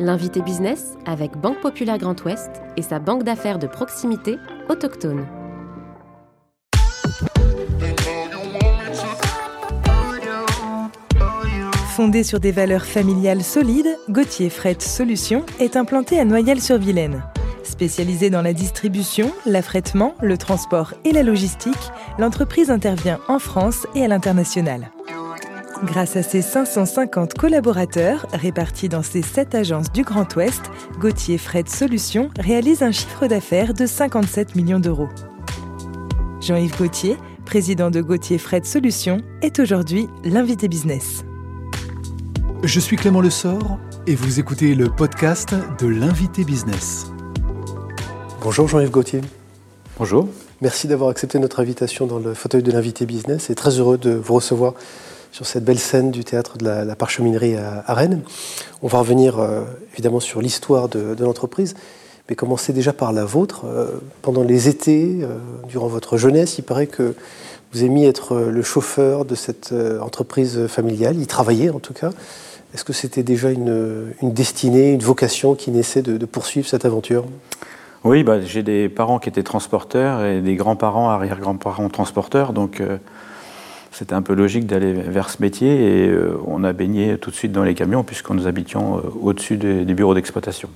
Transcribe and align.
L'invité 0.00 0.42
business 0.42 0.94
avec 1.06 1.36
Banque 1.36 1.60
Populaire 1.60 1.98
Grand 1.98 2.20
Ouest 2.24 2.50
et 2.76 2.82
sa 2.82 2.98
banque 2.98 3.22
d'affaires 3.22 3.60
de 3.60 3.68
proximité 3.68 4.38
autochtone. 4.68 5.24
Fondé 11.94 12.24
sur 12.24 12.40
des 12.40 12.50
valeurs 12.50 12.84
familiales 12.84 13.44
solides, 13.44 13.96
Gauthier 14.10 14.50
Fret 14.50 14.78
Solutions 14.80 15.46
est 15.60 15.76
implanté 15.76 16.18
à 16.18 16.24
Noyelles-sur-Vilaine. 16.24 17.22
Spécialisée 17.62 18.30
dans 18.30 18.42
la 18.42 18.52
distribution, 18.52 19.32
l'affrètement, 19.46 20.16
le 20.20 20.36
transport 20.36 20.94
et 21.04 21.12
la 21.12 21.22
logistique, 21.22 21.92
l'entreprise 22.18 22.68
intervient 22.68 23.20
en 23.28 23.38
France 23.38 23.86
et 23.94 24.04
à 24.04 24.08
l'international. 24.08 24.90
Grâce 25.84 26.16
à 26.16 26.22
ses 26.22 26.40
550 26.40 27.34
collaborateurs 27.34 28.26
répartis 28.32 28.88
dans 28.88 29.02
ses 29.02 29.20
7 29.20 29.54
agences 29.54 29.92
du 29.92 30.02
Grand 30.02 30.34
Ouest, 30.34 30.62
Gauthier 30.98 31.36
Fret 31.36 31.64
Solutions 31.66 32.30
réalise 32.38 32.82
un 32.82 32.90
chiffre 32.90 33.26
d'affaires 33.26 33.74
de 33.74 33.84
57 33.84 34.56
millions 34.56 34.80
d'euros. 34.80 35.10
Jean-Yves 36.40 36.78
Gauthier, 36.78 37.18
président 37.44 37.90
de 37.90 38.00
Gauthier 38.00 38.38
Fret 38.38 38.62
Solutions, 38.64 39.20
est 39.42 39.58
aujourd'hui 39.58 40.08
l'invité 40.24 40.68
business. 40.68 41.22
Je 42.62 42.80
suis 42.80 42.96
Clément 42.96 43.20
Lessort 43.20 43.78
et 44.06 44.14
vous 44.14 44.40
écoutez 44.40 44.74
le 44.74 44.88
podcast 44.88 45.54
de 45.78 45.86
l'invité 45.86 46.44
business. 46.44 47.08
Bonjour 48.40 48.68
Jean-Yves 48.68 48.90
Gauthier. 48.90 49.20
Bonjour. 49.98 50.28
Merci 50.62 50.88
d'avoir 50.88 51.10
accepté 51.10 51.38
notre 51.38 51.60
invitation 51.60 52.06
dans 52.06 52.18
le 52.18 52.32
fauteuil 52.32 52.62
de 52.62 52.72
l'invité 52.72 53.04
business 53.04 53.50
et 53.50 53.54
très 53.54 53.78
heureux 53.78 53.98
de 53.98 54.12
vous 54.12 54.34
recevoir 54.34 54.72
sur 55.34 55.46
cette 55.46 55.64
belle 55.64 55.80
scène 55.80 56.12
du 56.12 56.22
théâtre 56.22 56.58
de 56.58 56.64
la, 56.64 56.94
parcheminerie 56.94 57.56
à, 57.56 57.92
Rennes. 57.92 58.22
On 58.82 58.86
va 58.86 59.00
revenir 59.00 59.40
euh, 59.40 59.62
évidemment 59.94 60.20
sur 60.20 60.40
l'histoire 60.40 60.88
de, 60.88 61.16
l'entreprise, 61.24 61.74
mais 62.28 62.36
commencer 62.36 62.72
déjà 62.72 62.92
par 62.92 63.12
la 63.12 63.24
vôtre. 63.24 63.64
Euh, 63.64 64.00
pendant 64.22 64.44
les 64.44 64.68
étés, 64.68 65.18
euh, 65.22 65.38
durant 65.66 65.88
votre 65.88 66.18
jeunesse, 66.18 66.58
il 66.58 66.62
paraît 66.62 66.86
que 66.86 67.16
vous 67.72 67.82
aimiez 67.82 68.06
être 68.06 68.36
le 68.36 68.62
chauffeur 68.62 69.24
de 69.24 69.34
cette 69.34 69.74
entreprise 70.00 70.68
familiale, 70.68 71.20
y 71.20 71.26
travailler 71.26 71.70
en 71.70 71.80
tout 71.80 71.94
cas. 71.94 72.10
Est-ce 72.72 72.84
que 72.84 72.92
c'était 72.92 73.24
déjà 73.24 73.50
une, 73.50 74.12
destinée, 74.22 74.92
une 74.92 75.02
vocation 75.02 75.56
qui 75.56 75.72
naissait 75.72 76.02
de, 76.02 76.24
poursuivre 76.26 76.68
cette 76.68 76.84
aventure? 76.84 77.24
Oui, 78.04 78.22
bah, 78.22 78.40
j'ai 78.40 78.62
des 78.62 78.88
parents 78.88 79.18
qui 79.18 79.28
étaient 79.30 79.42
transporteurs 79.42 80.24
et 80.24 80.40
des 80.40 80.54
grands-parents, 80.54 81.10
arrière-grands-parents 81.10 81.88
transporteurs, 81.88 82.52
donc 82.52 82.80
c'était 83.94 84.14
un 84.14 84.22
peu 84.22 84.34
logique 84.34 84.66
d'aller 84.66 84.92
vers 84.92 85.30
ce 85.30 85.40
métier 85.40 85.68
et 85.68 86.08
euh, 86.08 86.36
on 86.46 86.64
a 86.64 86.72
baigné 86.72 87.16
tout 87.16 87.30
de 87.30 87.36
suite 87.36 87.52
dans 87.52 87.62
les 87.62 87.74
camions 87.74 88.02
puisque 88.02 88.28
nous 88.30 88.46
habitions 88.46 88.98
euh, 88.98 89.02
au-dessus 89.22 89.56
des, 89.56 89.84
bureaux 89.94 90.14
d'exploitation. 90.14 90.68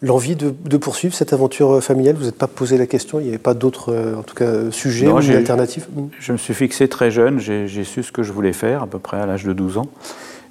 L'envie 0.00 0.36
de, 0.36 0.76
poursuivre 0.76 1.14
cette 1.14 1.32
aventure 1.32 1.82
familiale, 1.82 2.14
vous 2.16 2.26
n'êtes 2.26 2.38
pas 2.38 2.46
posé 2.46 2.78
la 2.78 2.86
question, 2.86 3.18
il 3.18 3.24
n'y 3.24 3.28
avait 3.30 3.38
pas 3.38 3.54
d'autres 3.54 3.92
euh, 3.92 4.14
en 4.14 4.22
tout 4.22 4.34
cas, 4.34 4.70
sujets 4.70 5.08
ou 5.08 5.16
alternatives 5.16 5.88
Je 6.20 6.32
me 6.32 6.36
suis 6.36 6.54
fixé 6.54 6.88
très 6.88 7.10
jeune, 7.10 7.40
j'ai 7.40 7.84
su 7.84 8.02
ce 8.02 8.12
que 8.12 8.22
je 8.22 8.32
voulais 8.32 8.52
faire, 8.52 8.82
à 8.82 8.86
peu 8.86 8.98
près 8.98 9.18
à 9.18 9.26
l'âge 9.26 9.44
de 9.44 9.52
12 9.52 9.78
ans. 9.78 9.88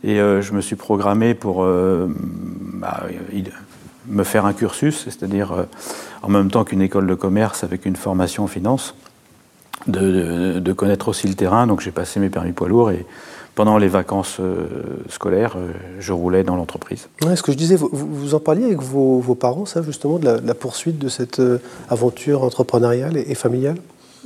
Et 0.04 0.18
je 0.18 0.52
me 0.52 0.60
suis 0.60 0.76
programmé 0.76 1.34
pour 1.34 1.64
bah, 1.64 3.04
me 4.08 4.24
faire 4.26 4.46
un 4.46 4.52
cursus, 4.52 5.06
c'est-à-dire 5.06 5.66
en 6.22 6.28
même 6.28 6.52
temps 6.52 6.66
qu'une 6.66 6.82
école 6.82 7.08
de 7.08 7.16
commerce 7.16 7.64
avec 7.64 7.86
une 7.86 7.96
formation 7.96 8.44
en 8.44 8.48
finance 8.48 8.96
de, 9.88 10.74
connaître 10.74 11.10
aussi 11.10 11.28
le 11.28 11.36
terrain. 11.36 11.68
Donc 11.68 11.82
j'ai 11.82 11.92
passé 11.92 12.20
mes 12.20 12.30
permis 12.30 12.52
poids 12.52 12.68
lourds 12.68 12.92
et 12.92 13.06
pendant 13.56 13.78
les 13.78 13.88
vacances 13.88 14.38
euh, 14.40 14.66
scolaires, 15.10 15.54
euh, 15.58 15.72
je 16.00 16.12
roulais 16.12 16.44
dans 16.44 16.56
l'entreprise. 16.56 17.08
Ouais, 17.24 17.36
ce 17.36 17.44
que 17.44 17.52
je 17.52 17.58
disais, 17.58 17.76
vous, 17.76 17.90
vous 17.92 18.34
en 18.34 18.40
parliez 18.40 18.66
avec 18.66 18.82
vos, 18.82 19.22
parents, 19.36 19.66
ça, 19.66 19.84
justement, 19.84 20.18
de 20.18 20.42
la, 20.44 20.54
poursuite 20.56 20.98
de 20.98 21.08
cette 21.08 21.40
euh, 21.40 21.60
aventure 21.88 22.44
entrepreneuriale 22.44 23.16
et, 23.16 23.36
familiale? 23.36 23.78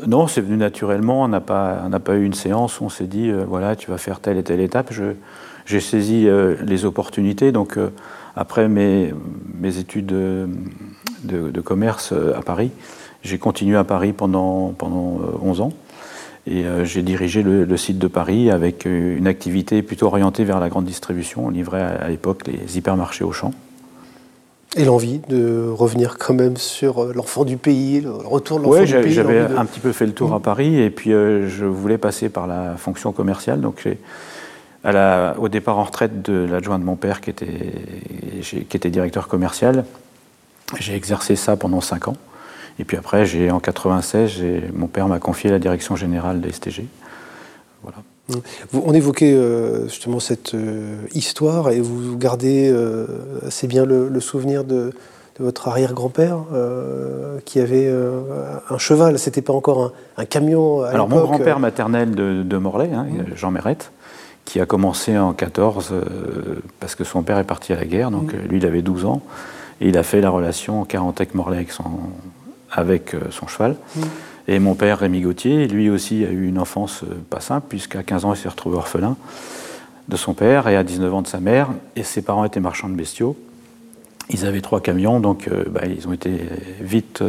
Non, 0.06 0.27
c'est 0.27 0.39
venu 0.39 0.55
naturellement. 0.55 1.23
On 1.23 1.27
n'a 1.27 1.42
pas, 1.42 1.89
pas 2.04 2.16
eu 2.16 2.23
une 2.23 2.36
séance 2.36 2.80
où 2.80 2.86
on 2.86 2.89
s'est 2.89 3.08
dit, 3.08 3.32
voilà, 3.48 3.76
tu 3.76 3.89
vas 3.89 3.98
faire 3.98 4.20
telle 4.20 4.38
et 4.38 4.44
telle 4.44 4.61
étape. 4.61 4.94
J'ai 5.66 5.80
saisi 5.80 6.27
les 6.64 6.86
opportunités. 6.86 7.52
Donc, 7.52 7.80
après 8.36 8.70
mes, 8.70 9.11
mes 9.60 9.80
études 9.80 10.05
de, 10.05 10.48
de 11.23 11.61
commerce 11.61 12.14
à 12.14 12.44
Paris, 12.44 12.70
j'ai 13.27 13.38
continué 13.38 13.77
à 13.77 13.83
Paris 13.83 14.14
pendant, 14.14 14.73
pendant 14.77 15.20
11 15.42 15.60
euh, 15.60 15.64
ans. 15.64 15.73
Et 16.49 16.64
euh, 16.64 16.86
j'ai 16.86 17.02
dirigé 17.02 17.43
le, 17.43 17.77
site 17.77 17.99
de 17.99 18.08
Paris 18.08 18.49
avec 18.49 18.86
euh, 18.86 19.17
une 19.17 19.27
activité 19.27 19.82
plutôt 19.82 20.08
orientée 20.08 20.45
vers 20.45 20.61
la 20.61 20.70
grande 20.70 20.86
distribution. 20.86 21.48
On 21.48 21.49
livrait 21.49 21.82
à, 21.82 22.08
l'époque 22.08 22.43
les 22.48 22.77
hypermarchés 22.77 23.26
au 23.26 23.33
champ. 23.33 23.52
Et 24.77 24.86
l'envie 24.86 25.20
de 25.27 25.67
revenir 25.70 26.17
quand 26.17 26.33
même 26.33 26.55
sur 26.55 27.04
l'enfant 27.14 27.43
du 27.43 27.58
pays, 27.58 28.02
le 28.02 28.11
retour 28.11 28.60
de 28.60 28.64
l'enfant 28.64 28.83
du 28.83 28.93
pays 28.93 29.11
j'avais 29.11 29.39
un 29.39 29.65
petit 29.65 29.80
peu 29.80 29.92
fait 29.92 30.05
le 30.05 30.11
tour 30.11 30.33
à 30.33 30.39
mmh. 30.39 30.42
Paris 30.42 30.80
et 30.80 30.89
puis 30.89 31.11
je 31.11 31.65
voulais 31.65 31.98
passer 31.98 32.30
par 32.30 32.48
la 32.48 32.76
fonction 32.76 33.11
commerciale. 33.11 33.61
Donc 33.61 33.88
à 34.83 34.92
la, 34.92 35.36
au 35.39 35.48
départ 35.48 35.80
en 35.80 35.83
retraite 35.83 36.21
de 36.21 36.45
l'adjoint 36.45 36.80
de 36.80 36.83
mon 36.83 36.95
père 36.95 37.21
qui 37.21 37.30
était, 37.30 37.73
qui 38.42 38.77
était 38.77 38.89
directeur 38.89 39.30
commercial, 39.30 39.86
j'ai 40.80 40.95
exercé 40.95 41.36
ça 41.36 41.55
pendant 41.55 41.82
5 41.82 42.09
ans. 42.09 42.17
Et 42.80 42.86
puis 42.86 42.98
après, 42.98 43.26
j'ai 43.26 43.52
en 43.52 43.60
96, 43.60 44.43
mon 44.73 44.88
père 44.88 45.08
m'a 45.08 45.20
confié 45.20 45.49
la 45.49 45.60
direction 45.60 45.95
générale 45.95 46.42
des 46.42 46.52
STG. 46.52 46.86
Voilà. 47.83 47.98
On 48.73 48.93
évoquait 48.93 49.33
euh, 49.33 49.88
justement 49.88 50.20
cette 50.20 50.54
euh, 50.54 50.98
histoire 51.14 51.70
et 51.70 51.80
vous 51.80 52.17
gardez 52.17 52.70
euh, 52.70 53.08
assez 53.45 53.67
bien 53.67 53.86
le, 53.86 54.20
souvenir 54.20 54.64
de, 54.65 54.92
votre 55.39 55.67
arrière-grand-père 55.67 56.39
qui 57.45 57.60
avait 57.60 57.93
un 58.71 58.77
cheval. 58.80 59.20
C'était 59.20 59.44
pas 59.44 59.54
encore 59.54 59.94
un, 60.17 60.26
camion. 60.26 60.82
À 60.82 60.89
Alors 60.89 61.08
mon 61.08 61.21
grand-père 61.21 61.59
maternel 61.59 62.15
de, 62.15 62.58
Morlaix, 62.58 62.89
hein, 62.92 63.05
mmh. 63.08 63.36
Jean 63.36 63.52
Mérette, 63.52 63.92
qui 64.45 64.59
a 64.59 64.65
commencé 64.65 65.15
en 65.15 65.33
14 65.33 65.94
parce 66.80 66.95
que 66.95 67.04
son 67.04 67.21
père 67.21 67.38
est 67.38 67.44
parti 67.44 67.71
à 67.71 67.76
la 67.76 67.86
guerre, 67.86 68.09
donc 68.09 68.33
mmh. 68.33 68.48
lui 68.49 68.58
il 68.58 68.65
avait 68.65 68.82
12 68.82 69.05
ans 69.05 69.21
et 69.80 69.89
il 69.89 69.98
a 69.99 70.02
fait 70.02 70.21
la 70.21 70.32
relation 70.32 70.82
en 70.82 70.86
40 70.86 71.21
avec 71.21 71.36
Morlaix 71.36 71.58
avec 71.58 71.71
son, 71.71 71.83
avec 72.72 73.14
euh, 73.14 73.22
son 73.32 73.48
cheval. 73.48 73.76
Mm. 73.95 74.02
Et 74.50 74.60
mon 74.60 74.76
père, 74.76 75.00
Rémi 75.00 75.22
Gauthier, 75.22 75.67
lui 75.67 75.89
aussi 75.89 76.23
a 76.23 76.30
eu 76.30 76.48
une 76.48 76.60
enfance 76.60 77.04
euh, 77.04 77.16
pas 77.30 77.42
simple, 77.42 77.67
puisqu'à 77.70 78.04
15 78.04 78.26
ans, 78.26 78.33
il 78.33 78.38
s'est 78.38 78.50
retrouvé 78.50 78.78
orphelin 78.78 79.17
de 80.08 80.16
son 80.16 80.33
père 80.33 80.70
et 80.70 80.77
à 80.77 80.83
19 80.83 81.14
ans 81.14 81.22
de 81.22 81.27
sa 81.27 81.39
mère. 81.39 81.70
Et 81.95 82.04
ses 82.04 82.22
parents 82.22 82.45
étaient 82.45 82.61
marchands 82.61 82.89
de 82.89 82.95
bestiaux. 82.95 83.36
Ils 84.30 84.45
avaient 84.45 84.61
trois 84.61 84.82
camions, 84.82 85.20
donc 85.20 85.48
euh, 85.48 85.64
bah, 85.70 85.82
ils 85.86 86.08
ont 86.08 86.14
été 86.14 86.32
vite, 86.82 87.23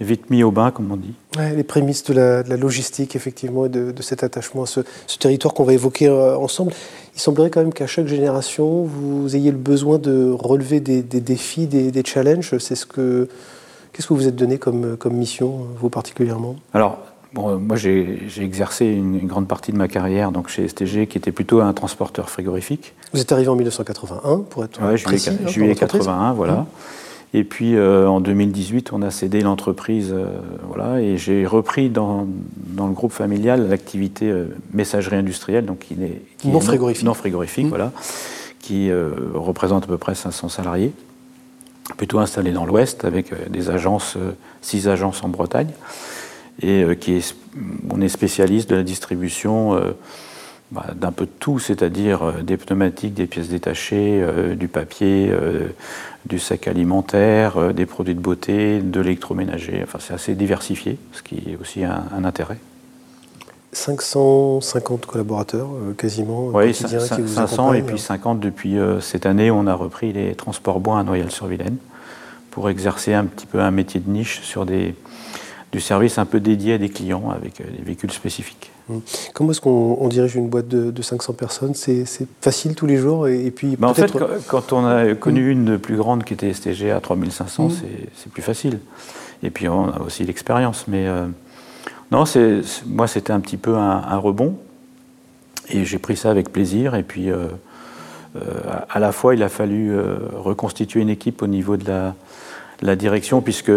vite 0.00 0.30
mis 0.30 0.42
au 0.42 0.50
bain, 0.50 0.70
comme 0.70 0.90
on 0.90 0.96
dit. 0.96 1.14
les 1.38 1.64
prémices 1.64 2.04
de 2.04 2.14
la, 2.14 2.56
logistique, 2.56 3.16
effectivement, 3.16 3.66
et 3.66 3.68
de, 3.68 4.02
cet 4.02 4.22
attachement 4.22 4.64
à 4.64 4.66
ce, 4.66 4.80
territoire 5.18 5.54
qu'on 5.54 5.64
va 5.64 5.72
évoquer 5.72 6.08
ensemble. 6.08 6.72
Il 7.16 7.20
semblerait 7.20 7.50
quand 7.50 7.60
même 7.60 7.72
qu'à 7.72 7.88
chaque 7.88 8.06
génération, 8.06 8.84
vous 8.84 9.34
ayez 9.34 9.50
le 9.50 9.56
besoin 9.56 9.98
de 9.98 10.30
relever 10.30 10.78
des, 10.78 11.02
défis, 11.02 11.66
des, 11.66 11.90
des 11.90 12.04
challenges. 12.04 12.58
C'est 12.58 12.76
ce 12.76 12.86
que 12.86 13.28
Qu'est-ce 13.94 14.08
que 14.08 14.14
vous 14.14 14.26
êtes 14.26 14.34
donné 14.34 14.58
comme, 14.58 14.96
comme 14.96 15.14
mission, 15.14 15.66
vous 15.78 15.88
particulièrement? 15.88 16.56
Alors, 16.74 16.98
bon, 17.32 17.58
moi 17.58 17.76
j'ai 17.76 18.18
exercé 18.40 18.86
une, 18.86 19.26
grande 19.26 19.46
partie 19.46 19.70
de 19.70 19.76
ma 19.76 19.86
carrière 19.86 20.32
donc 20.32 20.48
chez 20.48 20.66
STG, 20.66 21.06
qui 21.06 21.16
était 21.16 21.32
plutôt 21.32 21.60
un 21.60 21.72
transporteur 21.72 22.28
frigorifique. 22.28 22.92
Vous 23.12 23.20
êtes 23.20 23.30
arrivé 23.30 23.48
en 23.48 23.54
1981, 23.54 24.38
pour 24.50 24.64
être 24.64 24.82
ouais, 24.82 25.00
précis. 25.00 25.30
Juillet, 25.30 25.38
hein, 25.44 25.48
juillet 25.48 25.74
81, 25.76 26.32
voilà. 26.32 26.54
Mmh. 26.54 26.66
Et 27.34 27.42
puis 27.42 27.76
euh, 27.76 28.08
en 28.08 28.20
2018, 28.20 28.92
on 28.92 29.02
a 29.02 29.10
cédé 29.10 29.40
l'entreprise, 29.40 30.12
euh, 30.12 30.26
voilà, 30.68 31.00
et 31.00 31.16
j'ai 31.18 31.46
repris 31.46 31.90
dans, 31.90 32.28
dans, 32.56 32.86
le 32.86 32.92
groupe 32.92 33.12
familial 33.12 33.68
l'activité 33.68 34.30
euh, 34.30 34.46
messagerie 34.72 35.16
industrielle, 35.16 35.66
donc 35.66 35.80
qui, 35.80 35.94
est, 35.94 36.22
qui 36.38 36.48
non, 36.48 36.60
frigorifique. 36.60 37.04
non 37.04 37.14
frigorifique, 37.14 37.66
mmh. 37.66 37.70
voilà, 37.70 37.92
qui 38.60 38.90
représente 39.34 39.84
à 39.84 39.86
peu 39.88 39.98
près 39.98 40.14
500 40.14 40.48
salariés 40.48 40.92
plutôt 41.96 42.18
installé 42.18 42.52
dans 42.52 42.66
l'Ouest 42.66 43.04
avec 43.04 43.32
euh, 43.32 43.36
des 43.48 43.70
agences, 43.70 44.16
euh, 44.16 44.32
six 44.62 44.88
agences 44.88 45.22
en 45.22 45.28
Bretagne, 45.28 45.70
et 46.62 46.82
euh, 46.82 46.94
qui 46.94 47.12
est, 47.12 47.34
on 47.90 48.00
est 48.00 48.08
spécialiste 48.08 48.70
de 48.70 48.76
la 48.76 48.82
distribution 48.82 49.78
bah, 50.72 50.86
d'un 50.94 51.12
peu 51.12 51.26
de 51.26 51.30
tout, 51.38 51.58
c'est-à-dire 51.58 52.42
des 52.42 52.56
pneumatiques, 52.56 53.14
des 53.14 53.26
pièces 53.26 53.48
détachées, 53.48 54.26
du 54.56 54.66
papier, 54.66 55.32
du 56.26 56.40
sac 56.40 56.66
alimentaire, 56.66 57.72
des 57.72 57.86
produits 57.86 58.14
de 58.14 58.20
beauté, 58.20 58.80
de 58.80 59.00
l'électroménager. 59.00 59.80
Enfin, 59.84 59.98
c'est 60.00 60.14
assez 60.14 60.34
diversifié, 60.34 60.98
ce 61.12 61.22
qui 61.22 61.36
est 61.36 61.56
aussi 61.60 61.84
un, 61.84 62.24
intérêt. 62.24 62.58
550 63.76 65.06
collaborateurs 65.06 65.68
quasiment. 65.96 66.48
Oui, 66.54 66.74
500 66.74 67.74
et 67.74 67.82
puis 67.82 67.98
50 67.98 68.40
depuis 68.40 68.76
cette 69.00 69.26
année. 69.26 69.50
On 69.50 69.66
a 69.66 69.74
repris 69.74 70.12
les 70.12 70.34
transports 70.34 70.80
bois 70.80 70.98
à 70.98 71.02
Noyelles-sur-Vilaine 71.02 71.76
pour 72.50 72.70
exercer 72.70 73.12
un 73.14 73.24
petit 73.24 73.46
peu 73.46 73.60
un 73.60 73.72
métier 73.72 73.98
de 73.98 74.08
niche 74.08 74.40
sur 74.42 74.64
des, 74.64 74.94
du 75.74 75.80
service 75.80 76.18
un 76.18 76.24
peu 76.24 76.38
dédié 76.38 76.74
à 76.74 76.78
des 76.78 76.88
clients 76.88 77.30
avec 77.30 77.60
euh, 77.60 77.64
des 77.76 77.82
véhicules 77.82 78.12
spécifiques. 78.12 78.70
Mmh. 78.88 78.98
Comment 79.34 79.50
est-ce 79.50 79.60
qu'on 79.60 80.08
dirige 80.08 80.36
une 80.36 80.48
boîte 80.48 80.68
de, 80.68 81.02
500 81.02 81.32
personnes? 81.32 81.74
C'est 81.74 82.04
facile 82.40 82.76
tous 82.76 82.86
les 82.86 82.96
jours 82.96 83.26
et, 83.26 83.50
puis 83.50 83.76
En 83.82 83.92
fait, 83.92 84.12
quand 84.46 84.72
on 84.72 84.86
a 84.86 85.14
connu 85.14 85.50
une 85.50 85.78
plus 85.78 85.96
grande 85.96 86.22
qui 86.22 86.34
était 86.34 86.52
STG 86.52 86.92
à 86.92 87.00
3500, 87.00 87.70
c'est 88.14 88.30
plus 88.30 88.42
facile. 88.42 88.78
Et 89.42 89.50
puis 89.50 89.68
on 89.68 89.90
a 89.90 90.00
aussi 90.00 90.22
l'expérience. 90.24 90.84
Mais 90.86 91.08
euh, 91.08 91.26
non, 92.10 92.24
moi 92.86 93.06
c'était 93.06 93.32
un 93.32 93.40
petit 93.40 93.56
peu 93.56 93.76
un, 93.76 94.16
rebond. 94.16 94.56
Et 95.70 95.84
j'ai 95.84 95.98
pris 95.98 96.16
ça 96.16 96.30
avec 96.30 96.52
plaisir. 96.52 96.94
Et 96.94 97.02
puis 97.02 97.30
euh, 97.30 97.46
euh, 98.36 98.40
à 98.90 98.98
la 98.98 99.12
fois, 99.12 99.34
il 99.34 99.42
a 99.42 99.48
fallu 99.48 99.96
reconstituer 100.32 101.00
une 101.00 101.08
équipe 101.08 101.42
au 101.42 101.46
niveau 101.46 101.76
de 101.76 101.84
la, 102.82 102.96
direction, 102.96 103.40
puisque 103.40 103.72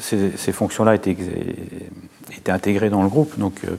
ces, 0.00 0.52
fonctions-là 0.52 0.94
étaient, 0.94 1.16
étaient, 2.36 2.52
intégrées 2.52 2.90
dans 2.90 3.02
le 3.02 3.08
groupe. 3.08 3.38
Donc 3.38 3.60
euh, 3.64 3.76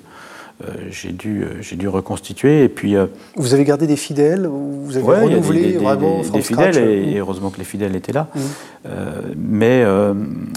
j'ai 0.90 1.12
dû, 1.12 1.44
euh, 1.44 1.62
j'ai 1.62 1.76
dû 1.76 1.88
reconstituer. 1.88 2.64
Et 2.64 2.70
puis, 2.70 2.96
euh, 2.96 3.06
vous 3.36 3.54
avez 3.54 3.64
gardé 3.64 3.86
des 3.86 3.96
fidèles 3.96 4.48
Vous 4.48 4.98
avez 4.98 5.06
renouvelé 5.06 5.74
des, 5.74 5.78
vraiment 5.78 6.22
des, 6.22 6.42
fidèles, 6.42 6.78
et, 6.78 7.18
heureusement 7.20 7.52
que 7.52 7.60
les 7.60 7.64
fidèles 7.64 7.96
étaient 7.96 8.14
là. 8.14 8.28
Mmh. 8.34 8.40
mais 9.38 9.86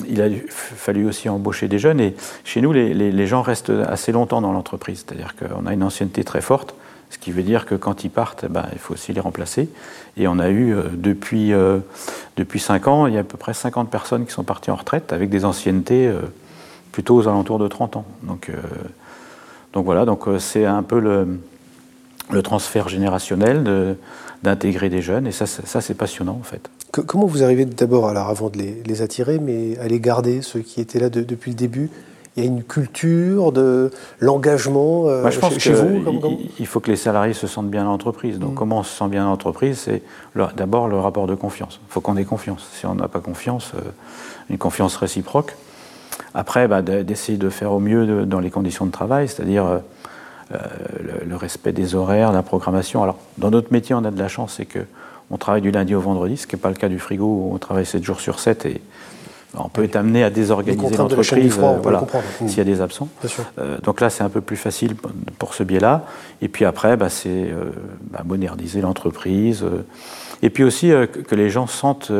il 0.08 0.22
a 0.22 0.28
fallu 0.50 1.06
aussi 1.06 1.28
embaucher 1.28 1.68
des 1.68 1.78
jeunes. 1.78 2.00
Et 2.00 2.14
chez 2.44 2.60
nous, 2.60 2.72
les, 2.72 2.94
les 2.94 3.26
gens 3.26 3.42
restent 3.42 3.70
assez 3.70 4.12
longtemps 4.12 4.40
dans 4.40 4.52
l'entreprise. 4.52 5.04
C'est-à-dire 5.06 5.34
qu'on 5.36 5.66
a 5.66 5.72
une 5.72 5.82
ancienneté 5.82 6.24
très 6.24 6.40
forte. 6.40 6.74
Ce 7.10 7.18
qui 7.18 7.32
veut 7.32 7.42
dire 7.42 7.66
que 7.66 7.74
quand 7.74 8.04
ils 8.04 8.10
partent, 8.10 8.46
ben, 8.46 8.66
il 8.72 8.78
faut 8.78 8.94
aussi 8.94 9.12
les 9.12 9.20
remplacer. 9.20 9.68
Et 10.16 10.28
on 10.28 10.38
a 10.38 10.50
eu, 10.50 10.74
depuis, 10.94 11.52
depuis 12.36 12.60
5 12.60 12.88
ans, 12.88 13.06
il 13.06 13.14
y 13.14 13.16
a 13.16 13.20
à 13.20 13.24
peu 13.24 13.36
près 13.36 13.52
50 13.52 13.90
personnes 13.90 14.24
qui 14.24 14.32
sont 14.32 14.44
parties 14.44 14.70
en 14.70 14.76
retraite 14.76 15.12
avec 15.12 15.28
des 15.28 15.44
anciennetés 15.44 16.10
plutôt 16.92 17.16
aux 17.16 17.28
alentours 17.28 17.58
de 17.58 17.68
30 17.68 17.96
ans. 17.96 18.04
Donc 18.22 18.50
donc 19.72 19.84
voilà, 19.84 20.04
donc 20.04 20.26
euh, 20.26 20.38
c'est 20.38 20.64
un 20.64 20.82
peu 20.82 20.98
le, 20.98 22.42
transfert 22.42 22.88
générationnel 22.88 23.96
d'intégrer 24.42 24.88
des 24.88 25.02
jeunes, 25.02 25.26
et 25.26 25.32
ça, 25.32 25.46
ça, 25.46 25.80
c'est 25.80 25.94
passionnant 25.94 26.38
en 26.40 26.44
fait. 26.44 26.70
comment 26.90 27.26
vous 27.26 27.42
arrivez 27.42 27.64
d'abord, 27.64 28.08
alors 28.08 28.28
avant 28.28 28.48
de 28.48 28.58
les, 28.58 29.02
attirer, 29.02 29.38
mais 29.38 29.76
à 29.78 29.88
les 29.88 30.00
garder, 30.00 30.42
ceux 30.42 30.60
qui 30.60 30.80
étaient 30.80 31.00
là 31.00 31.10
depuis 31.10 31.50
le 31.50 31.56
début? 31.56 31.90
Il 32.36 32.44
y 32.44 32.46
a 32.46 32.48
une 32.48 32.62
culture 32.62 33.50
de 33.50 33.90
l'engagement 34.20 35.08
euh, 35.08 35.28
je 35.30 35.40
pense 35.40 35.58
chez, 35.58 35.72
vous 35.72 36.00
Il 36.60 36.66
faut 36.66 36.78
que 36.78 36.88
les 36.88 36.96
salariés 36.96 37.34
se 37.34 37.48
sentent 37.48 37.70
bien 37.70 37.82
dans 37.82 37.90
l'entreprise. 37.90 38.38
Donc, 38.38 38.52
mm. 38.52 38.54
comment 38.54 38.78
on 38.78 38.82
se 38.84 38.96
sent 38.96 39.08
bien 39.08 39.24
dans 39.24 39.30
l'entreprise 39.30 39.78
C'est 39.78 40.02
d'abord 40.56 40.86
le 40.86 40.98
rapport 41.00 41.26
de 41.26 41.34
confiance. 41.34 41.80
Il 41.88 41.92
faut 41.92 42.00
qu'on 42.00 42.16
ait 42.16 42.24
confiance. 42.24 42.68
Si 42.72 42.86
on 42.86 42.94
n'a 42.94 43.08
pas 43.08 43.18
confiance, 43.18 43.72
euh, 43.74 43.80
une 44.48 44.58
confiance 44.58 44.96
réciproque, 44.96 45.56
après, 46.34 46.68
bah, 46.68 46.82
d'essayer 46.82 47.38
de 47.38 47.48
faire 47.48 47.72
au 47.72 47.80
mieux 47.80 48.24
dans 48.24 48.40
les 48.40 48.50
conditions 48.50 48.86
de 48.86 48.90
travail, 48.90 49.28
c'est-à-dire 49.28 49.66
euh, 49.66 49.78
euh, 50.54 50.58
le, 51.26 51.36
respect 51.36 51.72
des 51.72 51.94
horaires, 51.94 52.32
la 52.32 52.42
programmation. 52.42 53.02
Alors, 53.02 53.18
dans 53.38 53.50
notre 53.50 53.72
métier, 53.72 53.94
on 53.94 54.04
a 54.04 54.10
de 54.10 54.18
la 54.18 54.28
chance, 54.28 54.54
c'est 54.56 54.66
qu'on 54.66 55.36
travaille 55.36 55.62
du 55.62 55.70
lundi 55.70 55.94
au 55.94 56.00
vendredi, 56.00 56.36
ce 56.36 56.46
qui 56.46 56.54
n'est 56.54 56.60
pas 56.60 56.68
le 56.68 56.76
cas 56.76 56.88
du 56.88 56.98
frigo 56.98 57.24
où 57.24 57.50
on 57.54 57.58
travaille 57.58 57.86
7 57.86 58.04
jours 58.04 58.20
sur 58.20 58.38
7 58.38 58.66
et 58.66 58.80
on 59.56 59.68
peut 59.68 59.82
être 59.82 59.96
amené 59.96 60.22
à 60.22 60.30
désorganiser 60.30 60.96
l'entreprise 60.96 61.58
euh, 61.60 61.76
voilà, 61.82 62.06
s'il 62.46 62.58
y 62.58 62.60
a 62.60 62.64
des 62.64 62.80
absents. 62.80 63.08
donc 63.82 64.00
là, 64.00 64.08
c'est 64.08 64.22
un 64.22 64.28
peu 64.28 64.40
plus 64.40 64.56
facile 64.56 64.94
pour 65.38 65.54
ce 65.54 65.64
biais-là. 65.64 66.04
Et 66.40 66.46
puis 66.46 66.64
après, 66.64 66.96
bah, 66.96 67.08
c'est 67.08 67.52
bah, 68.12 68.22
moderniser 68.24 68.80
l'entreprise. 68.80 69.64
et 70.42 70.50
puis 70.50 70.62
aussi 70.62 70.92
que 71.26 71.34
les 71.34 71.50
gens 71.50 71.66
sentent 71.66 72.12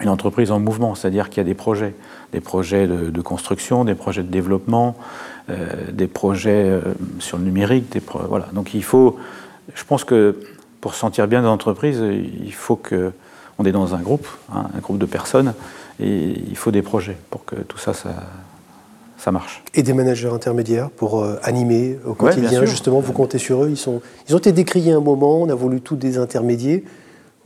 une 0.00 0.08
entreprise 0.08 0.50
en 0.50 0.58
mouvement, 0.58 0.94
c'est-à-dire 0.94 1.28
qu'il 1.30 1.38
y 1.38 1.40
a 1.40 1.44
des 1.44 1.54
projets, 1.54 1.94
des 2.32 2.40
projets 2.40 2.86
de, 2.86 3.20
construction, 3.20 3.84
des 3.84 3.94
projets 3.94 4.22
de 4.22 4.30
développement, 4.30 4.96
euh, 5.50 5.66
des 5.92 6.06
projets 6.06 6.64
euh, 6.64 6.80
sur 7.20 7.38
le 7.38 7.44
numérique, 7.44 7.90
des 7.92 8.02
voilà. 8.28 8.48
Donc 8.52 8.74
il 8.74 8.82
faut, 8.82 9.16
je 9.74 9.84
pense 9.84 10.04
que 10.04 10.36
pour 10.80 10.94
se 10.94 11.00
sentir 11.00 11.28
bien 11.28 11.42
dans 11.42 11.48
l'entreprise, 11.48 12.02
il 12.02 12.52
faut 12.52 12.76
que 12.76 13.12
on 13.58 13.64
est 13.64 13.72
dans 13.72 13.94
un 13.94 14.00
groupe, 14.00 14.26
hein, 14.52 14.66
un 14.76 14.80
groupe 14.80 14.98
de 14.98 15.06
personnes, 15.06 15.54
et 16.00 16.34
il 16.48 16.56
faut 16.56 16.70
des 16.70 16.82
projets 16.82 17.16
pour 17.30 17.44
que 17.44 17.54
tout 17.54 17.78
ça, 17.78 17.92
ça, 17.94 19.32
marche. 19.32 19.62
Et 19.74 19.82
des 19.82 19.94
managers 19.94 20.28
intermédiaires 20.28 20.90
pour 20.90 21.22
euh, 21.22 21.38
animer 21.42 21.98
au 22.04 22.14
quotidien, 22.14 22.66
justement, 22.66 23.00
vous 23.00 23.14
comptez 23.14 23.38
sur 23.38 23.64
eux. 23.64 23.70
Ils, 23.70 23.76
sont, 23.76 24.02
ils 24.28 24.34
ont 24.34 24.38
été 24.38 24.52
décriés 24.52 24.92
un 24.92 25.00
moment, 25.00 25.40
on 25.40 25.48
a 25.48 25.54
voulu 25.54 25.80
tout 25.80 25.96
désintermédier. 25.96 26.84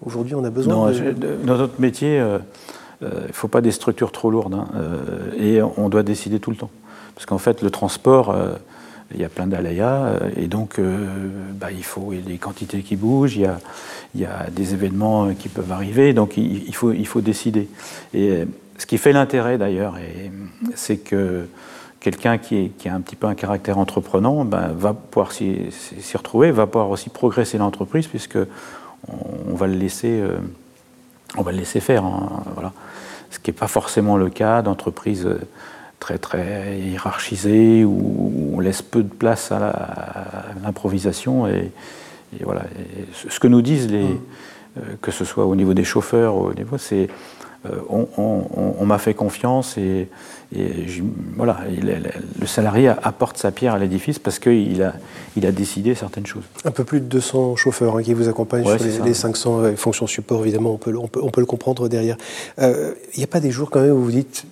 Aujourd'hui, 0.05 0.35
on 0.35 0.45
a 0.45 0.51
besoin 0.51 0.93
de... 0.93 1.13
Dans 1.45 1.57
notre 1.57 1.81
métier, 1.81 2.17
il 2.17 2.21
euh, 2.21 2.39
ne 3.03 3.07
euh, 3.07 3.29
faut 3.33 3.49
pas 3.49 3.61
des 3.61 3.73
structures 3.73 4.13
trop 4.13 4.31
lourdes. 4.31 4.55
Hein, 4.55 4.69
euh, 4.77 5.33
et 5.39 5.63
on 5.63 5.89
doit 5.89 6.03
décider 6.03 6.39
tout 6.39 6.51
le 6.51 6.57
temps. 6.57 6.71
Parce 7.15 7.27
qu'en 7.27 7.39
fait, 7.39 7.63
le 7.63 7.71
transport, 7.71 8.33
il 9.13 9.21
y 9.21 9.25
a 9.25 9.29
plein 9.29 9.49
d'aléas. 9.49 10.21
et 10.37 10.47
donc, 10.47 10.81
bah, 11.55 11.73
il 11.73 11.83
faut 11.83 12.13
il 12.13 12.21
y 12.21 12.23
a 12.23 12.27
des 12.27 12.39
quantités 12.39 12.83
qui 12.83 12.95
bougent, 12.95 13.35
il 13.35 13.43
y 13.43 13.47
a, 13.47 13.59
il 14.15 14.21
y 14.21 14.25
a 14.25 14.47
des 14.53 14.73
événements 14.73 15.35
qui 15.35 15.49
peuvent 15.49 15.73
arriver. 15.73 16.13
Donc, 16.13 16.37
il, 16.37 16.73
faut, 16.77 16.93
il 16.93 17.07
faut 17.09 17.21
décider. 17.21 17.69
Et 18.15 18.45
ce 18.79 18.87
qui 18.87 18.99
fait 18.99 19.13
l'intérêt, 19.13 19.59
d'ailleurs, 19.59 19.97
c'est 20.77 20.99
que 20.99 21.49
quelqu'un 21.99 22.39
qui, 22.39 22.71
qui, 22.79 22.89
a 22.89 22.95
un 22.95 23.01
petit 23.01 23.17
peu 23.17 23.27
un 23.27 23.35
caractère 23.35 23.79
entreprenant 23.79 24.45
ben, 24.45 24.69
va 24.79 24.95
pouvoir 24.95 25.33
s'y 25.33 25.67
retrouver, 26.17 26.53
va 26.53 26.67
pouvoir 26.69 26.89
aussi 26.91 27.11
progresser 27.11 27.59
l'entreprise, 27.59 28.07
puisque 28.07 28.39
on, 29.07 29.55
va 29.55 29.67
le 29.67 29.75
laisser, 29.75 30.21
euh, 30.21 30.39
on 31.37 31.43
va 31.43 31.53
le 31.53 31.59
laisser 31.59 31.81
faire. 31.81 32.05
Hein, 32.05 32.43
voilà. 32.55 32.73
Ce 33.31 33.39
qui 33.39 33.51
n'est 33.51 33.57
pas 33.57 33.69
forcément 33.69 34.17
le 34.17 34.31
cas 34.31 34.63
d'entreprises 34.63 35.27
euh, 35.27 35.41
très 36.01 36.19
très 36.19 36.79
hiérarchisées 36.79 37.85
où 37.85 38.53
on 38.55 38.61
laisse 38.61 38.83
peu 38.83 39.03
de 39.03 39.13
place 39.13 39.53
à 39.53 40.47
l'improvisation 40.63 41.47
et, 41.47 41.73
voilà. 42.43 42.65
ce 43.15 43.41
que 43.41 43.49
nous 43.49 43.63
disent 43.63 43.91
les, 43.91 44.05
mmh. 44.05 44.21
euh, 44.79 44.81
que 45.01 45.11
ce 45.11 45.25
soit 45.25 45.47
au 45.47 45.57
niveau 45.57 45.73
des 45.73 45.85
chauffeurs, 45.85 46.37
au 46.37 46.53
niveau, 46.53 46.77
c'est 46.77 47.09
on 47.89 48.85
m'a 48.87 48.99
fait 48.99 49.15
confiance 49.15 49.77
et 49.79 50.09
et 50.57 50.87
voilà, 51.37 51.59
le 52.41 52.47
salarié 52.47 52.89
apporte 53.03 53.37
sa 53.37 53.51
pierre 53.51 53.75
à 53.75 53.79
l'édifice 53.79 54.19
parce 54.19 54.39
qu'il 54.39 54.83
a, 54.83 54.95
il 55.37 55.45
a 55.45 55.53
décidé 55.53 55.95
certaines 55.95 56.25
choses. 56.25 56.45
Un 56.65 56.71
peu 56.71 56.85
plus 56.85 57.01
de 57.01 57.05
200 57.05 57.57
chauffeurs 57.57 57.97
hein, 57.97 58.03
qui 58.03 58.15
vous 58.15 58.29
accompagnent 58.29 58.65
sur 58.65 59.05
les, 59.05 59.13
500 59.13 59.61
euh, 59.61 59.77
fonctions 59.77 60.07
support, 60.07 60.41
évidemment, 60.41 60.73
on 60.73 60.79
peut, 60.79 60.97
on 60.97 61.07
peut, 61.07 61.21
on 61.23 61.29
peut 61.29 61.43
le 61.43 61.47
comprendre 61.47 61.89
derrière. 61.89 62.17
Euh, 62.61 62.95
il 63.13 63.19
n'y 63.19 63.25
a 63.25 63.29
pas 63.29 63.41
des 63.41 63.51
jours 63.51 63.69
quand 63.69 63.81
même 63.81 63.93
où 63.93 64.03
vous 64.03 64.11
dites, 64.11 64.45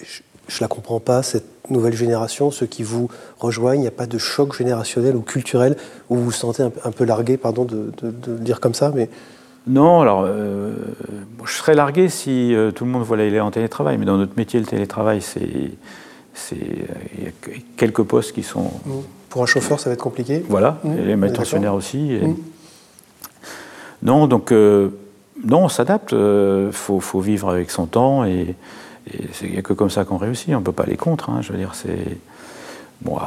je 0.00 0.56
ne 0.56 0.60
la 0.62 0.68
comprends 0.68 1.00
pas, 1.00 1.22
cette 1.22 1.68
nouvelle 1.68 1.94
génération, 1.94 2.50
ceux 2.50 2.66
qui 2.66 2.82
vous 2.82 3.10
rejoignent, 3.38 3.80
il 3.80 3.82
n'y 3.82 3.88
a 3.88 3.90
pas 3.90 4.06
de 4.06 4.16
choc 4.16 4.56
générationnel 4.56 5.16
ou 5.16 5.20
culturel 5.20 5.76
où 6.08 6.16
vous 6.16 6.24
vous 6.24 6.32
sentez 6.32 6.62
un, 6.62 6.70
peu 6.92 7.04
largué, 7.04 7.36
pardon 7.36 7.66
de, 7.66 7.92
de, 8.02 8.10
de 8.10 8.32
le 8.32 8.38
dire 8.38 8.58
comme 8.58 8.74
ça, 8.74 8.90
mais 8.94 9.10
non, 9.66 10.00
alors 10.00 10.24
euh, 10.26 10.74
je 11.44 11.52
serais 11.52 11.74
largué 11.74 12.08
si 12.08 12.54
euh, 12.54 12.70
tout 12.70 12.84
le 12.84 12.90
monde 12.90 13.02
voulait 13.02 13.26
aller 13.26 13.40
en 13.40 13.50
télétravail, 13.50 13.98
mais 13.98 14.06
dans 14.06 14.16
notre 14.16 14.36
métier, 14.36 14.60
le 14.60 14.66
télétravail, 14.66 15.20
c'est. 15.20 15.72
Il 16.52 17.24
y 17.24 17.26
a 17.26 17.58
quelques 17.76 18.02
postes 18.02 18.32
qui 18.32 18.42
sont. 18.42 18.70
Mmh. 18.84 18.92
Pour 19.30 19.42
un 19.42 19.46
chauffeur, 19.46 19.80
ça 19.80 19.88
va 19.88 19.94
être 19.94 20.02
compliqué 20.02 20.44
Voilà, 20.48 20.78
mmh. 20.84 20.98
et 20.98 21.02
les 21.02 21.16
manutentionnaires 21.16 21.74
aussi. 21.74 22.18
Mmh. 22.22 22.34
Non, 24.02 24.26
donc, 24.26 24.52
euh, 24.52 24.90
non, 25.44 25.64
on 25.64 25.68
s'adapte. 25.68 26.12
Il 26.12 26.72
faut, 26.72 27.00
faut, 27.00 27.20
vivre 27.20 27.48
avec 27.48 27.70
son 27.70 27.86
temps, 27.86 28.24
et 28.24 28.54
il 29.42 29.50
n'y 29.50 29.58
a 29.58 29.62
que 29.62 29.72
comme 29.72 29.90
ça 29.90 30.04
qu'on 30.04 30.18
réussit. 30.18 30.50
On 30.50 30.60
ne 30.60 30.64
peut 30.64 30.72
pas 30.72 30.84
aller 30.84 30.96
contre. 30.96 31.30
Hein, 31.30 31.40
je 31.40 31.52
veux 31.52 31.58
dire, 31.58 31.74
c'est. 31.74 32.18
Bon, 33.00 33.18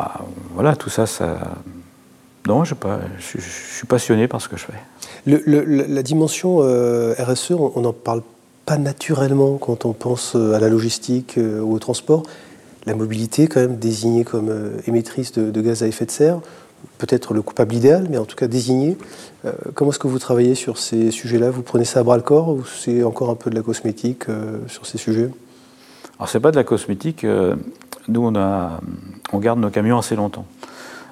voilà, 0.53 0.75
tout 0.75 0.89
ça, 0.89 1.05
ça. 1.05 1.39
Non, 2.47 2.63
je, 2.63 2.75
pas, 2.75 2.99
je, 3.17 3.39
suis 3.39 3.87
passionné 3.87 4.27
par 4.27 4.39
ce 4.41 4.47
que 4.47 4.57
je 4.57 4.65
fais 4.65 4.73
la 5.25 6.03
dimension 6.03 6.59
euh, 6.61 7.13
RSE, 7.17 7.51
on 7.51 7.81
n'en 7.81 7.93
parle 7.93 8.21
pas 8.65 8.77
naturellement 8.77 9.57
quand 9.57 9.85
on 9.85 9.93
pense 9.93 10.35
euh, 10.35 10.53
à 10.53 10.59
la 10.59 10.69
logistique 10.69 11.37
euh, 11.37 11.59
ou 11.61 11.73
au 11.73 11.79
transport. 11.79 12.23
La 12.85 12.95
mobilité, 12.95 13.47
quand 13.47 13.59
même, 13.59 13.77
désignée 13.77 14.23
comme 14.23 14.51
émettrice 14.87 15.33
de, 15.33 15.61
gaz 15.61 15.83
à 15.83 15.87
effet 15.87 16.05
de 16.05 16.11
serre, 16.11 16.39
peut-être 16.97 17.33
le 17.33 17.41
coupable 17.41 17.75
idéal, 17.75 18.07
mais 18.09 18.17
en 18.17 18.25
tout 18.25 18.37
cas 18.37 18.47
désignée. 18.47 18.97
comment 19.75 19.91
est-ce 19.91 19.99
que 19.99 20.07
vous 20.07 20.17
travaillez 20.17 20.55
sur 20.55 20.77
ces 20.77 21.11
sujets-là? 21.11 21.51
Vous 21.51 21.61
prenez 21.61 21.83
ça 21.83 21.99
à 21.99 22.03
bras 22.03 22.15
le 22.15 22.23
corps 22.23 22.49
ou 22.49 22.63
c'est 22.63 23.03
encore 23.03 23.29
un 23.29 23.35
peu 23.35 23.49
de 23.49 23.55
la 23.55 23.61
cosmétique 23.61 24.23
sur 24.67 24.85
ces 24.85 24.97
sujets? 24.97 25.29
Alors, 26.17 26.29
c'est 26.29 26.39
pas 26.39 26.51
de 26.51 26.55
la 26.55 26.63
cosmétique. 26.63 27.25
nous, 28.07 28.33
on 29.33 29.39
garde 29.39 29.59
nos 29.59 29.69
camions 29.69 29.99
assez 29.99 30.15
longtemps. 30.15 30.45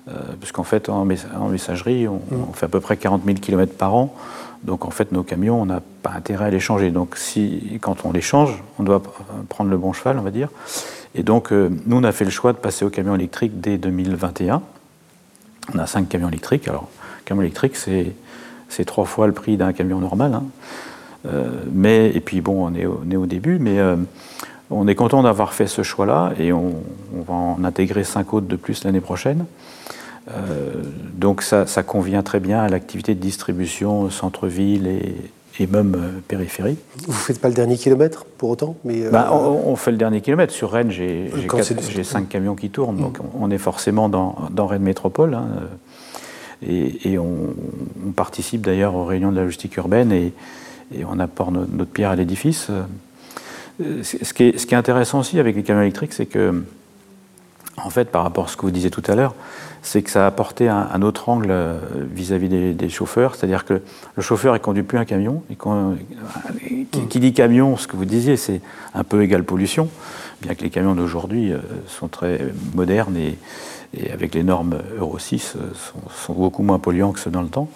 Euh, 0.09 0.11
puisqu'en 0.39 0.63
fait, 0.63 0.87
en, 0.87 1.03
messagerie, 1.03 2.07
on, 2.07 2.21
fait 2.53 2.65
à 2.65 2.69
peu 2.69 2.79
près 2.79 2.95
40 2.95 3.23
000 3.25 3.37
km 3.39 3.73
par 3.73 3.93
an. 3.93 4.15
Donc 4.63 4.85
en 4.85 4.89
fait, 4.89 5.11
nos 5.11 5.23
camions, 5.23 5.61
on 5.61 5.65
n'a 5.65 5.81
pas 6.01 6.11
intérêt 6.11 6.45
à 6.45 6.49
les 6.49 6.61
changer. 6.61 6.91
Donc 6.91 7.17
si, 7.17 7.77
quand 7.81 8.05
on 8.05 8.13
les 8.13 8.21
change, 8.21 8.63
on 8.79 8.83
doit 8.83 9.01
prendre 9.49 9.69
le 9.69 9.77
bon 9.77 9.91
cheval, 9.91 10.17
on 10.17 10.21
va 10.21 10.31
dire. 10.31 10.49
Et 11.13 11.23
donc, 11.23 11.51
euh, 11.51 11.69
nous, 11.85 11.97
on 11.97 12.03
a 12.03 12.11
fait 12.13 12.25
le 12.25 12.31
choix 12.31 12.53
de 12.53 12.57
passer 12.57 12.85
au 12.85 12.89
camion 12.89 13.15
électrique 13.15 13.59
dès 13.59 13.77
2021. 13.77 14.61
On 15.75 15.79
a 15.79 15.87
cinq 15.87 16.07
camions 16.07 16.29
électriques. 16.29 16.67
Alors, 16.69 16.87
camion 17.25 17.41
électrique, 17.41 17.75
c'est 17.75 18.85
trois 18.85 19.05
fois 19.05 19.27
le 19.27 19.33
prix 19.33 19.57
d'un 19.57 19.73
camion 19.73 19.99
normal. 19.99 20.33
Hein. 20.33 20.43
Euh, 21.25 21.49
mais, 21.73 22.11
et 22.15 22.21
puis 22.21 22.39
bon, 22.39 22.65
on 22.65 22.73
est 22.73 22.85
au, 22.85 23.01
on 23.05 23.11
est 23.11 23.17
au 23.17 23.25
début, 23.25 23.59
mais 23.59 23.81
On 24.69 24.87
est 24.87 24.95
content 24.95 25.23
d'avoir 25.23 25.53
fait 25.53 25.67
ce 25.67 25.81
choix-là 25.81 26.33
et 26.37 26.51
on, 26.51 26.83
va 27.25 27.33
en 27.33 27.63
intégrer 27.63 28.03
cinq 28.03 28.33
autres 28.33 28.47
de 28.47 28.57
plus 28.57 28.83
l'année 28.83 28.99
prochaine. 28.99 29.45
Euh, 30.31 30.83
donc 31.13 31.41
ça, 31.41 31.65
convient 31.83 32.23
très 32.23 32.39
bien 32.39 32.59
à 32.59 32.69
l'activité 32.69 33.15
de 33.15 33.19
distribution 33.19 34.09
centre-ville 34.09 34.87
et, 34.87 35.67
même 35.71 35.95
euh, 35.95 36.19
périphérie. 36.27 36.77
Vous 37.07 37.13
ne 37.13 37.17
faites 37.17 37.41
pas 37.41 37.47
le 37.47 37.55
dernier 37.55 37.77
kilomètre 37.77 38.25
pour 38.37 38.51
autant 38.51 38.75
mais 38.85 39.03
euh, 39.03 39.09
bah, 39.09 39.33
on, 39.33 39.75
fait 39.75 39.89
le 39.89 39.97
dernier 39.97 40.21
kilomètre. 40.21 40.53
Sur 40.53 40.71
Rennes, 40.71 40.91
j'ai 40.91 41.31
cinq 42.03 42.29
camions 42.29 42.55
qui 42.55 42.69
tournent, 42.69 42.97
donc 42.97 43.19
mm. 43.19 43.23
on 43.39 43.49
est 43.49 43.57
forcément 43.57 44.07
dans, 44.07 44.67
Rennes 44.67 44.83
Métropole. 44.83 45.33
Hein, 45.33 45.47
et, 46.67 47.17
on, 47.17 47.53
participe 48.15 48.61
d'ailleurs 48.61 48.95
aux 48.95 49.05
réunions 49.05 49.31
de 49.31 49.37
la 49.37 49.43
logistique 49.43 49.77
urbaine 49.77 50.11
et, 50.11 50.33
on 51.09 51.19
apporte 51.19 51.51
notre 51.51 51.91
pierre 51.91 52.11
à 52.11 52.15
l'édifice. 52.15 52.69
Ce 53.79 54.33
qui, 54.33 54.43
est, 54.43 54.57
ce 54.57 54.65
qui 54.65 54.73
est 54.73 54.77
intéressant 54.77 55.19
aussi 55.19 55.39
avec 55.39 55.55
les 55.55 55.63
camions 55.63 55.81
électriques, 55.81 56.13
c'est 56.13 56.25
que, 56.27 56.63
en 57.83 57.89
fait, 57.89 58.09
par 58.09 58.23
rapport 58.23 58.45
à 58.45 58.47
ce 58.47 58.57
que 58.57 58.63
vous 58.63 58.71
disiez 58.71 58.89
tout 58.89 59.03
à 59.07 59.15
l'heure, 59.15 59.35
c'est 59.83 60.01
que 60.01 60.09
ça 60.09 60.23
a 60.23 60.27
apporté 60.27 60.67
un, 60.67 61.01
autre 61.01 61.29
angle 61.29 61.49
euh, 61.49 61.79
vis-à-vis 62.11 62.49
des, 62.49 62.89
chauffeurs, 62.89 63.35
c'est-à-dire 63.35 63.65
que 63.65 63.81
le 64.15 64.23
chauffeur 64.23 64.53
ne 64.53 64.57
conduit 64.57 64.83
plus 64.83 64.97
un 64.97 65.05
camion. 65.05 65.43
qui, 67.09 67.19
dit 67.19 67.33
camion, 67.33 67.77
ce 67.77 67.87
que 67.87 67.95
vous 67.95 68.05
disiez, 68.05 68.35
c'est 68.35 68.61
un 68.95 69.03
peu 69.03 69.21
égal 69.21 69.43
pollution, 69.43 69.89
bien 70.41 70.55
que 70.55 70.63
les 70.63 70.69
camions 70.69 70.95
d'aujourd'hui 70.95 71.53
euh, 71.53 71.59
sont 71.87 72.07
très 72.07 72.39
modernes 72.73 73.15
et, 73.15 73.37
avec 74.11 74.35
les 74.35 74.43
normes 74.43 74.79
Euro 74.99 75.17
6 75.17 75.55
euh, 75.55 75.59
sont, 76.25 76.33
beaucoup 76.33 76.63
moins 76.63 76.79
polluants 76.79 77.13
que 77.13 77.19
ceux 77.19 77.31
dans 77.31 77.41
le 77.41 77.47
temps. 77.47 77.69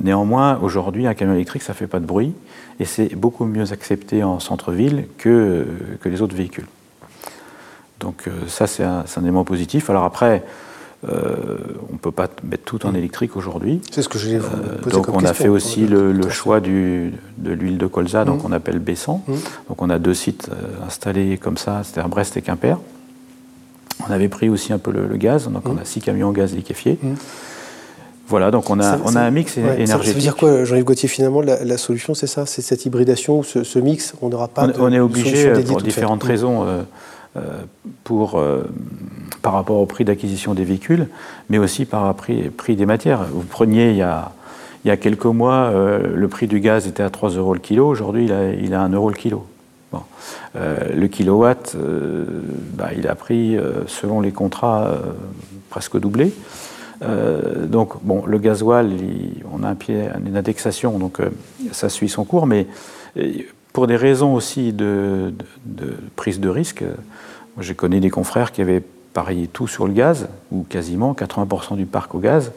néanmoins, 0.00 0.58
aujourd'hui, 0.62 1.06
un 1.06 1.14
camion 1.14 1.34
électrique, 1.34 1.62
ça 1.62 1.72
ne 1.72 1.76
fait 1.76 1.86
pas 1.86 2.00
de 2.00 2.06
bruit 2.06 2.32
et 2.80 2.84
c'est 2.84 3.14
beaucoup 3.14 3.44
mieux 3.44 3.72
accepté 3.72 4.22
en 4.22 4.38
centre-ville 4.40 5.06
que, 5.18 5.66
que 6.00 6.08
les 6.08 6.22
autres 6.22 6.36
véhicules. 6.36 6.66
Donc 8.00 8.28
ça, 8.46 8.66
c'est 8.66 8.84
un, 8.84 9.04
un, 9.16 9.22
élément 9.22 9.44
positif. 9.44 9.90
Alors 9.90 10.04
après, 10.04 10.44
euh, 11.08 11.58
on 11.90 11.92
ne 11.92 11.98
peut 11.98 12.10
pas 12.10 12.28
mettre 12.42 12.64
tout 12.64 12.84
en 12.84 12.92
électrique 12.92 13.36
aujourd'hui. 13.36 13.80
C'est 13.92 14.02
ce 14.02 14.08
que 14.08 14.18
j'ai 14.18 14.36
vous 14.38 14.46
euh, 14.46 14.90
Donc 14.90 15.08
on 15.08 15.24
a 15.24 15.32
fait 15.32 15.46
aussi 15.46 15.86
le, 15.86 16.28
choix 16.28 16.58
de 16.60 17.12
l'huile 17.44 17.78
de 17.78 17.86
colza, 17.86 18.24
donc 18.24 18.42
mmh. 18.42 18.46
on 18.46 18.52
appelle 18.52 18.78
Bessan. 18.80 19.22
Mmh. 19.26 19.32
Donc 19.68 19.80
on 19.80 19.90
a 19.90 20.00
deux 20.00 20.14
sites 20.14 20.50
euh, 20.50 20.86
installés 20.86 21.38
comme 21.38 21.56
ça, 21.56 21.82
c'est-à-dire 21.84 22.08
Brest 22.08 22.36
et 22.36 22.42
Quimper. 22.42 22.78
On 24.08 24.12
avait 24.12 24.28
pris 24.28 24.48
aussi 24.48 24.72
un 24.72 24.78
peu 24.78 24.90
le, 24.90 25.16
gaz, 25.16 25.48
donc 25.48 25.68
on 25.68 25.76
a 25.76 25.84
six 25.84 26.00
camions 26.00 26.32
gaz 26.32 26.54
liquéfié. 26.54 26.98
Voilà, 28.28 28.50
donc 28.50 28.68
on 28.68 28.78
a, 28.78 28.98
on 29.04 29.16
a 29.16 29.20
un 29.20 29.30
mix 29.30 29.56
énergétique. 29.56 29.88
Ça, 29.88 29.98
veut 29.98 30.14
dire 30.14 30.36
quoi, 30.36 30.64
Jean-Yves 30.64 30.84
Gauthier 30.84 31.08
Finalement, 31.08 31.40
la, 31.40 31.78
solution, 31.78 32.14
c'est 32.14 32.26
ça? 32.26 32.44
C'est 32.46 32.62
cette 32.62 32.84
hybridation, 32.84 33.42
ce, 33.42 33.64
ce 33.64 33.78
mix 33.78 34.14
On 34.20 34.28
n'aura 34.28 34.48
pas. 34.48 34.68
On, 34.78 34.86
on 34.86 34.92
est 34.92 35.00
obligé, 35.00 35.52
pour 35.62 35.80
différentes 35.80 36.22
raisons, 36.22 36.66
pour 38.04 38.40
par 39.42 39.52
rapport 39.52 39.78
au 39.78 39.86
prix 39.86 40.04
d'acquisition 40.04 40.54
des 40.54 40.64
véhicules, 40.64 41.08
mais 41.48 41.58
aussi 41.58 41.84
par 41.84 42.14
prix 42.14 42.76
des 42.76 42.86
matières. 42.86 43.24
Vous 43.24 43.42
preniez 43.42 43.90
il 43.90 43.96
y 43.96 44.02
a, 44.02 44.32
il 44.84 44.88
y 44.88 44.90
a 44.90 44.96
quelques 44.96 45.26
mois, 45.26 45.70
euh, 45.72 46.14
le 46.14 46.28
prix 46.28 46.46
du 46.46 46.60
gaz 46.60 46.86
était 46.86 47.02
à 47.02 47.10
3 47.10 47.30
euros 47.30 47.54
le 47.54 47.60
kilo, 47.60 47.86
aujourd'hui 47.86 48.24
il 48.24 48.32
a, 48.32 48.52
il 48.52 48.74
a 48.74 48.82
1 48.82 48.90
euro 48.90 49.10
le 49.10 49.16
kilo. 49.16 49.46
Bon. 49.92 50.02
Euh, 50.56 50.94
le 50.94 51.08
kilowatt, 51.08 51.74
euh, 51.74 52.24
bah, 52.74 52.90
il 52.96 53.08
a 53.08 53.14
pris, 53.14 53.56
selon 53.86 54.20
les 54.20 54.32
contrats, 54.32 54.92
presque 55.70 55.98
doublé. 55.98 56.32
donc, 57.00 58.02
bon, 58.02 58.24
le 58.26 58.38
gasoil, 58.38 58.92
on 59.52 59.62
a 59.62 59.68
un 59.68 59.74
pied, 59.74 60.08
une 60.26 60.36
indexation, 60.36 60.98
donc 60.98 61.20
ça 61.72 61.88
suit 61.88 62.08
son 62.08 62.24
cours, 62.24 62.46
mais 62.46 62.66
pour 63.78 63.86
des 63.86 63.94
raisons 63.94 64.34
aussi 64.34 64.72
de, 64.72 65.32
prise 66.16 66.40
de 66.40 66.48
risque, 66.48 66.82
moi 66.82 67.62
j'ai 67.62 67.76
connu 67.76 68.00
des 68.00 68.10
confrères 68.10 68.50
qui 68.50 68.60
avaient 68.60 68.82
pariez 69.12 69.46
tout 69.46 69.68
sur 69.68 69.86
le 69.86 69.92
gaz, 69.92 70.26
ou 70.50 70.64
quasiment 70.68 71.12
80% 71.12 71.76
du 71.76 71.86
parc 71.86 72.12
au 72.16 72.18
gaz, 72.18 72.50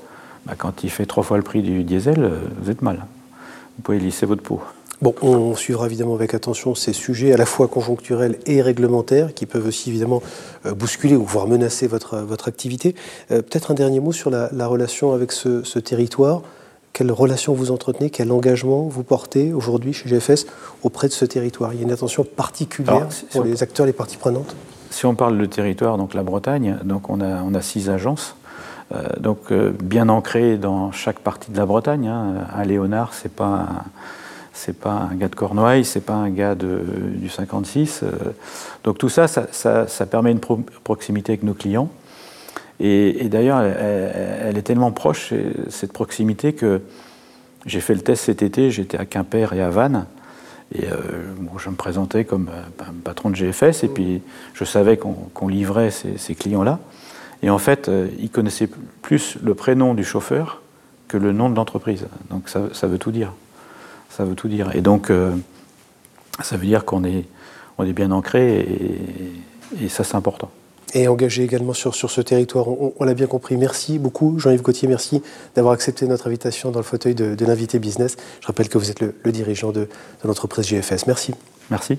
bah, 0.47 0.53
quand 0.57 0.83
il 0.83 0.89
fait 0.89 1.05
trois 1.05 1.21
fois 1.21 1.37
le 1.37 1.43
prix 1.43 1.61
du 1.61 1.83
diesel, 1.83 2.23
euh, 2.23 2.39
vous 2.59 2.71
êtes 2.71 2.81
mal. 2.81 3.05
Vous 3.77 3.83
pouvez 3.83 3.99
lisser 3.99 4.25
votre 4.25 4.41
peau. 4.41 4.61
Bon, 5.03 5.13
on 5.21 5.55
suivra 5.55 5.85
évidemment 5.85 6.15
avec 6.15 6.33
attention 6.33 6.73
ces 6.73 6.91
sujets 6.91 7.33
à 7.33 7.37
la 7.37 7.45
fois 7.45 7.67
conjoncturels 7.67 8.39
et 8.47 8.63
réglementaires 8.63 9.35
qui 9.35 9.45
peuvent 9.45 9.67
aussi 9.67 9.91
évidemment 9.91 10.23
euh, 10.65 10.73
bousculer 10.73 11.15
ou 11.15 11.23
voire 11.23 11.47
menacer 11.47 11.85
votre, 11.85 12.17
votre 12.17 12.47
activité. 12.47 12.95
Euh, 13.29 13.43
peut-être 13.43 13.69
un 13.69 13.75
dernier 13.75 13.99
mot 13.99 14.11
sur 14.11 14.31
la, 14.31 14.49
relation 14.65 15.13
avec 15.13 15.31
ce, 15.33 15.77
territoire. 15.77 16.41
Quelle 16.93 17.11
relation 17.11 17.53
vous 17.53 17.71
entretenez 17.71 18.09
Quel 18.09 18.31
engagement 18.31 18.83
vous 18.83 19.03
portez 19.03 19.53
aujourd'hui 19.53 19.93
chez 19.93 20.09
GFS 20.09 20.45
auprès 20.83 21.07
de 21.07 21.13
ce 21.13 21.25
territoire? 21.25 21.73
Il 21.73 21.77
y 21.77 21.79
a 21.81 21.83
une 21.83 21.91
attention 21.91 22.23
particulière 22.23 23.07
pour 23.31 23.43
les 23.43 23.63
acteurs, 23.63 23.85
les 23.85 23.93
parties 23.93 24.17
prenantes 24.17 24.55
si 24.91 25.05
on 25.05 25.15
parle 25.15 25.37
de 25.37 25.45
territoire, 25.45 25.97
donc 25.97 26.13
la 26.13 26.23
Bretagne, 26.23 26.77
donc 26.83 27.09
on 27.09 27.21
a, 27.21 27.41
on 27.41 27.53
a 27.55 27.61
six 27.61 27.89
agences, 27.89 28.35
euh, 28.93 29.07
donc 29.19 29.51
euh, 29.51 29.71
bien 29.81 30.09
ancrées 30.09 30.57
dans 30.57 30.91
chaque 30.91 31.19
partie 31.19 31.51
de 31.51 31.57
la 31.57 31.65
Bretagne. 31.65 32.07
Hein. 32.07 32.45
Un 32.55 32.63
Léonard, 32.63 33.13
c'est 33.13 33.33
pas 33.33 33.67
c'est 34.53 34.77
pas 34.77 35.07
un 35.09 35.15
gars 35.15 35.29
de 35.29 35.35
Cornouailles, 35.35 35.85
c'est 35.85 36.01
pas 36.01 36.13
un 36.13 36.29
gars 36.29 36.55
de, 36.55 36.81
du 37.15 37.29
56. 37.29 38.01
Euh. 38.03 38.11
donc 38.83 38.97
tout 38.97 39.09
ça 39.09 39.27
ça, 39.27 40.05
permet 40.05 40.31
une 40.31 40.41
proximité 40.83 41.31
avec 41.31 41.43
nos 41.43 41.53
clients. 41.53 41.89
Et, 42.83 43.29
d'ailleurs, 43.29 43.61
elle, 43.61 44.57
est 44.57 44.63
tellement 44.63 44.91
proche, 44.91 45.33
cette 45.69 45.93
proximité, 45.93 46.53
que 46.53 46.81
j'ai 47.67 47.79
fait 47.79 47.93
le 47.93 48.01
test 48.01 48.23
cet 48.23 48.41
été, 48.41 48.71
j'étais 48.71 48.97
à 48.97 49.05
Quimper 49.05 49.53
et 49.53 49.61
à 49.61 49.69
Vannes. 49.69 50.07
Et 50.73 50.85
euh, 50.85 50.95
je 51.57 51.69
me 51.69 51.75
présentais 51.75 52.25
comme 52.25 52.49
euh, 52.49 52.83
patron 53.03 53.29
de 53.29 53.35
GFS, 53.35 53.83
et 53.83 53.87
puis 53.87 54.23
je 54.55 54.63
savais 54.63 54.97
qu'on 54.97 55.47
livrait 55.47 55.91
ces, 55.91 56.33
clients-là. 56.33 56.79
Et 57.43 57.51
en 57.51 57.59
fait, 57.59 57.87
euh, 57.87 58.07
ils 58.19 58.31
connaissaient 58.31 58.69
plus 59.03 59.37
le 59.43 59.53
prénom 59.53 59.93
du 59.93 60.03
chauffeur 60.03 60.63
que 61.07 61.17
le 61.17 61.33
nom 61.33 61.51
de 61.51 61.55
l'entreprise. 61.55 62.07
Donc 62.31 62.49
ça, 62.49 62.87
veut 62.87 62.97
tout 62.97 63.11
dire. 63.11 63.33
Ça 64.09 64.25
veut 64.25 64.35
tout 64.35 64.47
dire. 64.47 64.75
Et 64.75 64.81
donc, 64.81 65.11
ça 66.41 66.57
veut 66.57 66.65
dire 66.65 66.83
qu'on 66.85 67.03
est, 67.03 67.25
on 67.77 67.83
est 67.83 67.93
bien 67.93 68.09
ancré, 68.11 68.65
et 69.79 69.89
ça, 69.89 70.03
c'est 70.03 70.15
important 70.15 70.49
et 70.93 71.07
engagé 71.07 71.43
également 71.43 71.73
sur, 71.73 71.95
sur 71.95 72.11
ce 72.11 72.21
territoire. 72.21 72.67
On, 72.67 73.03
l'a 73.03 73.13
bien 73.13 73.27
compris. 73.27 73.57
Merci 73.57 73.99
beaucoup, 73.99 74.39
Jean-Yves 74.39 74.61
Gauthier. 74.61 74.87
Merci 74.87 75.21
d'avoir 75.55 75.73
accepté 75.73 76.07
notre 76.07 76.27
invitation 76.27 76.71
dans 76.71 76.79
le 76.79 76.85
fauteuil 76.85 77.15
de, 77.15 77.45
l'invité 77.45 77.79
business. 77.79 78.17
Je 78.41 78.47
rappelle 78.47 78.69
que 78.69 78.77
vous 78.77 78.91
êtes 78.91 78.99
le, 78.99 79.13
dirigeant 79.31 79.71
de, 79.71 79.81
de 79.81 80.27
l'entreprise 80.27 80.67
GFS. 80.67 81.07
Merci. 81.07 81.33
Merci. 81.69 81.97